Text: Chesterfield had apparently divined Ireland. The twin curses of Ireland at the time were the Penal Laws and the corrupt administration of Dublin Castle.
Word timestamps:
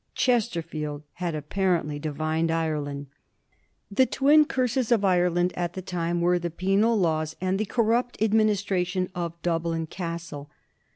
Chesterfield 0.15 1.03
had 1.13 1.35
apparently 1.35 1.99
divined 1.99 2.49
Ireland. 2.49 3.05
The 3.91 4.07
twin 4.07 4.45
curses 4.45 4.91
of 4.91 5.05
Ireland 5.05 5.53
at 5.55 5.73
the 5.73 5.81
time 5.83 6.21
were 6.21 6.39
the 6.39 6.49
Penal 6.49 6.97
Laws 6.97 7.35
and 7.39 7.59
the 7.59 7.65
corrupt 7.65 8.19
administration 8.19 9.11
of 9.13 9.39
Dublin 9.43 9.85
Castle. 9.85 10.49